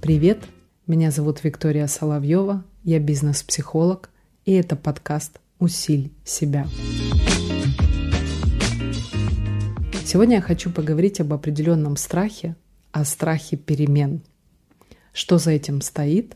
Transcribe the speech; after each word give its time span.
Привет, 0.00 0.42
меня 0.86 1.10
зовут 1.10 1.44
Виктория 1.44 1.86
Соловьева, 1.86 2.64
я 2.82 2.98
бизнес-психолог, 2.98 4.10
и 4.44 4.52
это 4.52 4.74
подкаст 4.74 5.38
«Усиль 5.58 6.10
себя». 6.24 6.66
Сегодня 10.04 10.36
я 10.36 10.42
хочу 10.42 10.70
поговорить 10.70 11.20
об 11.20 11.32
определенном 11.32 11.96
страхе, 11.96 12.56
о 12.90 13.04
страхе 13.04 13.56
перемен. 13.56 14.22
Что 15.12 15.38
за 15.38 15.52
этим 15.52 15.80
стоит, 15.80 16.34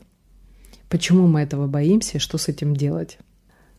почему 0.87 1.27
мы 1.27 1.41
этого 1.41 1.67
боимся 1.67 2.19
что 2.19 2.37
с 2.37 2.47
этим 2.47 2.75
делать. 2.75 3.17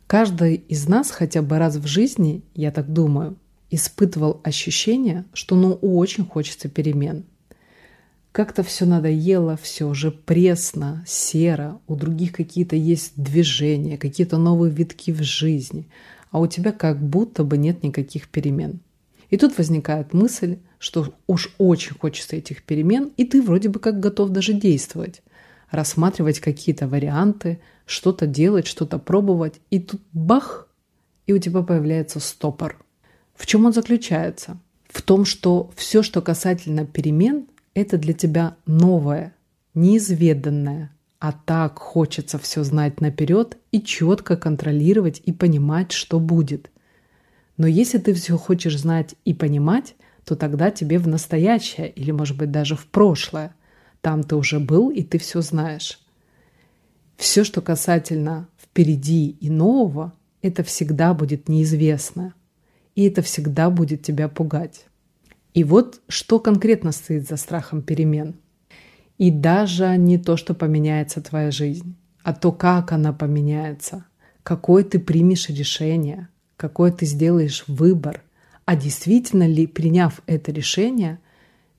Каждый 0.07 0.57
из 0.57 0.87
нас 0.87 1.11
хотя 1.11 1.41
бы 1.41 1.59
раз 1.59 1.77
в 1.77 1.87
жизни, 1.87 2.45
я 2.55 2.71
так 2.71 2.93
думаю, 2.93 3.39
испытывал 3.70 4.41
ощущение, 4.45 5.25
что 5.33 5.56
ну 5.56 5.73
очень 5.75 6.25
хочется 6.25 6.69
перемен– 6.69 7.25
как-то 8.37 8.62
все 8.62 8.84
надоело, 8.84 9.56
все 9.56 9.87
уже 9.87 10.11
пресно, 10.11 11.02
серо, 11.06 11.80
у 11.87 11.97
других 11.97 12.33
какие-то 12.33 12.77
есть 12.77 13.15
движения, 13.16 13.97
какие-то 13.97 14.37
новые 14.37 14.70
витки 14.70 15.11
в 15.11 15.23
жизни, 15.23 15.89
а 16.30 16.41
у 16.41 16.47
тебя 16.47 16.73
как 16.73 17.01
будто 17.01 17.45
бы 17.45 17.56
нет 17.56 17.83
никаких 17.83 18.29
перемен. 18.29 18.80
И 19.30 19.39
тут 19.39 19.56
возникает 19.56 20.12
мысль, 20.12 20.59
что 20.78 21.14
уж 21.27 21.55
очень 21.56 21.95
хочется 21.95 22.37
этих 22.37 22.62
перемен, 22.62 23.11
и 23.17 23.25
ты 23.25 23.41
вроде 23.41 23.70
бы 23.70 23.80
как 23.80 24.01
готов 24.01 24.28
даже 24.28 24.53
действовать, 24.53 25.23
рассматривать 25.70 26.39
какие-то 26.39 26.87
варианты, 26.89 27.59
что-то 27.87 28.27
делать, 28.27 28.67
что-то 28.67 28.98
пробовать, 28.98 29.55
и 29.70 29.80
тут 29.80 30.03
бах, 30.12 30.69
и 31.27 31.33
у 31.33 31.39
тебя 31.39 31.62
появляется 31.62 32.20
стопор. 32.20 32.84
В 33.37 33.47
чем 33.47 33.67
он 33.67 33.73
заключается? 33.73 34.59
В 34.89 35.03
том, 35.03 35.25
что 35.25 35.70
все, 35.77 36.03
что 36.03 36.23
касательно 36.23 36.87
перемен– 36.87 37.47
это 37.75 37.98
для 37.98 38.15
тебя 38.15 38.56
новое, 38.65 39.34
неизведанное, 39.75 40.91
а 41.19 41.33
так 41.33 41.78
хочется 41.78 42.39
все 42.39 42.65
знать 42.65 43.01
наперед 43.01 43.59
и 43.73 43.83
четко 43.83 44.37
контролировать 44.37 45.20
и 45.25 45.33
понимать, 45.33 45.93
что 45.93 46.19
будет. 46.19 46.70
Но 47.56 47.67
если 47.67 47.98
ты 47.98 48.15
все 48.15 48.37
хочешь 48.37 48.78
знать 48.78 49.15
и 49.25 49.34
понимать, 49.34 49.97
то 50.25 50.34
тогда 50.34 50.71
тебе 50.71 50.98
в 50.98 51.06
настоящее 51.06 51.91
или, 51.91 52.11
может 52.11 52.37
быть, 52.37 52.50
даже 52.50 52.75
в 52.75 52.87
прошлое. 52.87 53.55
Там 54.00 54.23
ты 54.23 54.37
уже 54.37 54.61
был 54.61 54.91
и 54.91 55.03
ты 55.03 55.19
все 55.19 55.41
знаешь. 55.41 56.00
Все, 57.17 57.45
что 57.45 57.62
касательно 57.62 58.48
впереди 58.61 59.31
и 59.41 59.48
нового, 59.48 60.12
это 60.43 60.62
всегда 60.62 61.15
будет 61.15 61.48
неизвестно. 61.48 62.34
И 62.97 63.05
это 63.05 63.22
всегда 63.22 63.70
будет 63.70 64.02
тебя 64.02 64.28
пугать. 64.28 64.86
И 65.55 65.62
вот 65.62 66.00
что 66.08 66.41
конкретно 66.41 66.91
стоит 66.91 67.28
за 67.28 67.36
страхом 67.36 67.83
перемен. 67.83 68.34
И 69.19 69.30
даже 69.30 69.97
не 69.97 70.19
то, 70.19 70.36
что 70.36 70.55
поменяется 70.55 71.20
твоя 71.22 71.50
жизнь, 71.50 71.94
а 72.22 72.34
то, 72.34 72.53
как 72.53 72.92
она 72.92 73.12
поменяется, 73.12 74.05
какое 74.42 74.83
ты 74.83 74.98
примешь 74.98 75.48
решение, 75.48 76.28
какой 76.56 76.91
ты 76.91 77.06
сделаешь 77.06 77.64
выбор, 77.69 78.22
а 78.64 78.77
действительно 78.77 79.47
ли, 79.47 79.66
приняв 79.66 80.20
это 80.27 80.50
решение, 80.50 81.19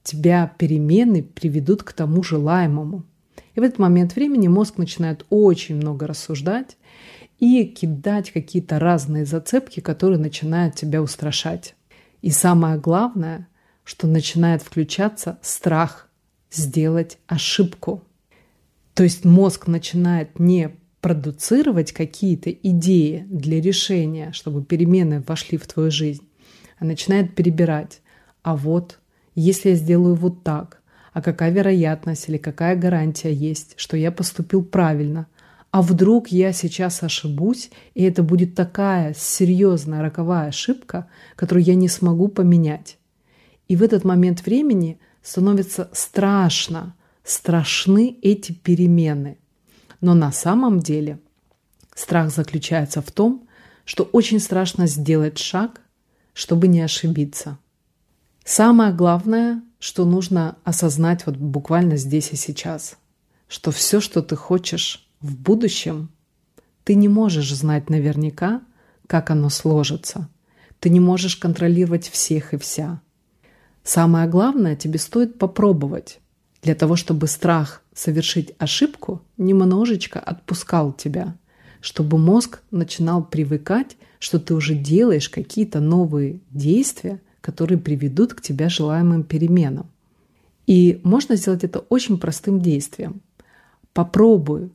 тебя 0.04 0.52
перемены 0.58 1.22
приведут 1.22 1.84
к 1.84 1.94
тому 1.94 2.24
желаемому. 2.24 3.04
И 3.56 3.60
в 3.60 3.64
этот 3.64 3.78
момент 3.80 4.16
времени 4.16 4.48
мозг 4.48 4.78
начинает 4.78 5.26
очень 5.30 5.76
много 5.76 6.08
рассуждать 6.08 6.78
и 7.40 7.66
кидать 7.66 8.32
какие-то 8.32 8.80
разные 8.80 9.26
зацепки, 9.26 9.80
которые 9.80 10.20
начинают 10.20 10.76
тебя 10.76 11.02
устрашать. 11.02 11.76
И 12.22 12.32
самое 12.32 12.78
главное– 12.80 13.48
что 13.88 14.06
начинает 14.06 14.62
включаться 14.62 15.40
страх 15.42 16.10
сделать 16.52 17.20
ошибку. 17.26 18.04
То 18.94 19.04
есть 19.04 19.24
мозг 19.24 19.68
начинает 19.68 20.40
не 20.40 20.72
продуцировать 21.00 21.94
какие-то 21.94 22.52
идеи 22.52 23.26
для 23.30 23.62
решения, 23.62 24.34
чтобы 24.34 24.66
перемены 24.66 25.24
вошли 25.26 25.58
в 25.58 25.66
твою 25.68 25.90
жизнь, 25.90 26.28
а 26.80 26.84
начинает 26.84 27.34
перебирать. 27.34 28.02
А 28.44 28.58
вот, 28.58 29.00
если 29.36 29.70
я 29.70 29.76
сделаю 29.76 30.16
вот 30.16 30.44
так, 30.44 30.82
а 31.14 31.22
какая 31.22 31.52
вероятность 31.52 32.28
или 32.28 32.38
какая 32.38 32.76
гарантия 32.76 33.32
есть, 33.32 33.76
что 33.78 33.96
я 33.96 34.12
поступил 34.12 34.66
правильно, 34.66 35.28
а 35.78 35.84
вдруг 35.84 36.30
я 36.30 36.54
сейчас 36.54 37.04
ошибусь, 37.04 37.70
и 37.94 38.02
это 38.02 38.24
будет 38.24 38.56
такая 38.56 39.14
серьезная 39.16 40.02
роковая 40.02 40.48
ошибка, 40.48 41.08
которую 41.36 41.66
я 41.66 41.76
не 41.76 41.88
смогу 41.88 42.30
поменять. 42.30 42.98
И 43.68 43.76
в 43.76 43.84
этот 43.84 44.04
момент 44.04 44.44
времени 44.44 45.00
становится 45.22 45.88
страшно, 45.94 46.96
страшны 47.24 48.18
эти 48.24 48.54
перемены. 48.54 49.38
Но 50.02 50.16
на 50.16 50.32
самом 50.32 50.80
деле 50.80 51.20
страх 51.94 52.32
заключается 52.32 53.04
в 53.04 53.12
том, 53.12 53.48
что 53.86 54.04
очень 54.06 54.40
страшно 54.40 54.88
сделать 54.88 55.38
шаг, 55.38 55.82
чтобы 56.34 56.68
не 56.68 56.82
ошибиться. 56.82 57.60
Самое 58.44 58.92
главное, 58.94 59.62
что 59.78 60.06
нужно 60.06 60.58
осознать 60.64 61.28
вот 61.28 61.38
буквально 61.38 61.98
здесь 61.98 62.32
и 62.32 62.36
сейчас, 62.36 62.98
что 63.48 63.70
все, 63.70 64.02
что 64.02 64.24
ты 64.24 64.36
хочешь 64.36 65.07
в 65.22 65.36
будущем, 65.38 66.10
ты 66.84 66.96
не 66.96 67.08
можешь 67.08 67.54
знать 67.54 67.90
наверняка, 67.90 68.62
как 69.08 69.30
оно 69.30 69.50
сложится. 69.50 70.30
Ты 70.80 70.90
не 70.90 71.00
можешь 71.00 71.36
контролировать 71.36 72.08
всех 72.08 72.54
и 72.54 72.58
вся. 72.58 73.02
Самое 73.84 74.28
главное, 74.28 74.76
тебе 74.76 75.00
стоит 75.00 75.40
попробовать 75.40 76.20
для 76.62 76.76
того, 76.76 76.96
чтобы 76.96 77.28
страх 77.28 77.82
совершить 77.94 78.54
ошибку 78.60 79.22
немножечко 79.38 80.20
отпускал 80.20 80.94
тебя, 80.94 81.36
чтобы 81.82 82.18
мозг 82.18 82.62
начинал 82.72 83.24
привыкать, 83.24 83.98
что 84.20 84.40
ты 84.40 84.54
уже 84.54 84.76
делаешь 84.76 85.30
какие-то 85.30 85.80
новые 85.80 86.42
действия, 86.52 87.22
которые 87.42 87.78
приведут 87.78 88.34
к 88.34 88.42
тебе 88.42 88.70
желаемым 88.70 89.24
переменам. 89.24 89.90
И 90.66 91.00
можно 91.04 91.38
сделать 91.38 91.64
это 91.64 91.80
очень 91.80 92.20
простым 92.20 92.60
действием. 92.60 93.22
Попробуй 93.94 94.72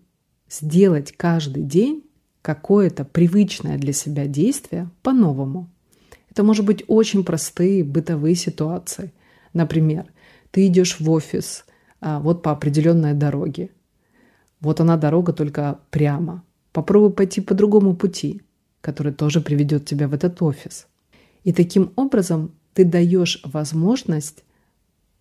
сделать 0.52 1.12
каждый 1.12 1.62
день 1.62 2.04
какое-то 2.42 3.04
привычное 3.04 3.78
для 3.78 3.92
себя 3.92 4.26
действие 4.26 4.90
по-новому. 5.02 5.70
Это 6.30 6.42
может 6.42 6.66
быть 6.66 6.84
очень 6.88 7.24
простые 7.24 7.84
бытовые 7.84 8.34
ситуации. 8.34 9.12
Например, 9.52 10.06
ты 10.50 10.66
идешь 10.66 10.98
в 11.00 11.10
офис 11.10 11.64
а, 12.00 12.20
вот 12.20 12.42
по 12.42 12.50
определенной 12.50 13.14
дороге. 13.14 13.70
Вот 14.60 14.80
она 14.80 14.96
дорога 14.96 15.32
только 15.32 15.78
прямо. 15.90 16.42
Попробуй 16.72 17.12
пойти 17.12 17.40
по 17.40 17.54
другому 17.54 17.94
пути, 17.94 18.42
который 18.80 19.12
тоже 19.12 19.40
приведет 19.40 19.86
тебя 19.86 20.08
в 20.08 20.14
этот 20.14 20.40
офис. 20.42 20.86
И 21.44 21.52
таким 21.52 21.92
образом 21.96 22.52
ты 22.74 22.84
даешь 22.84 23.40
возможность 23.44 24.44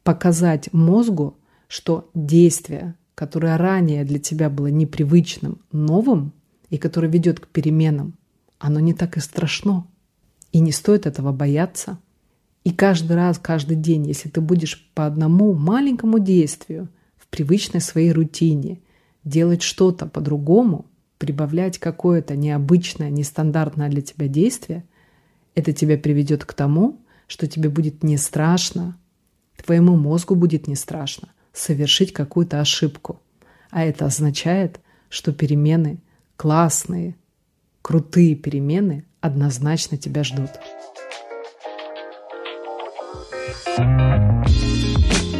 показать 0.03 0.71
мозгу, 0.73 1.37
что 1.67 2.09
действие, 2.13 2.95
которое 3.15 3.57
ранее 3.57 4.03
для 4.05 4.19
тебя 4.19 4.49
было 4.49 4.67
непривычным, 4.67 5.59
новым 5.71 6.33
и 6.69 6.77
которое 6.77 7.07
ведет 7.07 7.39
к 7.39 7.47
переменам, 7.47 8.15
оно 8.59 8.79
не 8.79 8.93
так 8.93 9.17
и 9.17 9.19
страшно. 9.19 9.87
И 10.51 10.59
не 10.59 10.71
стоит 10.71 11.05
этого 11.05 11.31
бояться. 11.31 11.99
И 12.63 12.71
каждый 12.71 13.15
раз, 13.15 13.39
каждый 13.39 13.75
день, 13.77 14.05
если 14.05 14.29
ты 14.29 14.41
будешь 14.41 14.89
по 14.93 15.05
одному 15.05 15.53
маленькому 15.53 16.19
действию 16.19 16.89
в 17.17 17.27
привычной 17.27 17.81
своей 17.81 18.11
рутине 18.11 18.79
делать 19.23 19.61
что-то 19.61 20.05
по-другому, 20.05 20.85
прибавлять 21.17 21.77
какое-то 21.79 22.35
необычное, 22.35 23.09
нестандартное 23.09 23.89
для 23.89 24.01
тебя 24.01 24.27
действие, 24.27 24.83
это 25.55 25.73
тебя 25.73 25.97
приведет 25.97 26.45
к 26.45 26.53
тому, 26.53 26.99
что 27.27 27.47
тебе 27.47 27.69
будет 27.69 28.03
не 28.03 28.17
страшно, 28.17 28.97
твоему 29.63 29.95
мозгу 29.95 30.35
будет 30.35 30.67
не 30.67 30.75
страшно 30.75 31.29
совершить 31.53 32.13
какую-то 32.13 32.59
ошибку. 32.59 33.21
А 33.69 33.83
это 33.83 34.05
означает, 34.05 34.79
что 35.09 35.31
перемены 35.31 35.99
классные, 36.37 37.15
крутые 37.81 38.35
перемены 38.35 39.05
однозначно 39.19 39.97
тебя 39.97 40.23
ждут. 40.23 40.51
thank 43.77 45.23
you 45.23 45.30